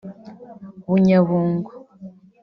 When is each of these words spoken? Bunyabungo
Bunyabungo 0.85 1.69